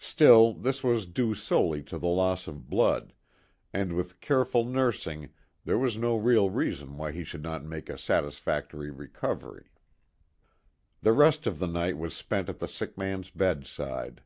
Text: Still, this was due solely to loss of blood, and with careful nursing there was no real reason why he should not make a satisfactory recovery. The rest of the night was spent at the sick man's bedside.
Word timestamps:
Still, 0.00 0.54
this 0.54 0.82
was 0.82 1.04
due 1.04 1.34
solely 1.34 1.82
to 1.82 1.98
loss 1.98 2.48
of 2.48 2.70
blood, 2.70 3.12
and 3.70 3.92
with 3.92 4.18
careful 4.22 4.64
nursing 4.64 5.28
there 5.66 5.76
was 5.76 5.98
no 5.98 6.16
real 6.16 6.48
reason 6.48 6.96
why 6.96 7.12
he 7.12 7.22
should 7.22 7.42
not 7.42 7.62
make 7.66 7.90
a 7.90 7.98
satisfactory 7.98 8.90
recovery. 8.90 9.66
The 11.02 11.12
rest 11.12 11.46
of 11.46 11.58
the 11.58 11.68
night 11.68 11.98
was 11.98 12.14
spent 12.16 12.48
at 12.48 12.60
the 12.60 12.66
sick 12.66 12.96
man's 12.96 13.28
bedside. 13.28 14.22